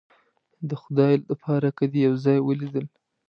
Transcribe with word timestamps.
د 0.69 0.71
خدای 0.81 1.13
د 1.27 1.29
پاره 1.43 1.69
که 1.77 1.85
دې 1.91 1.99
یو 2.07 2.15
ځای 2.25 2.37
ولیدل 2.41 2.85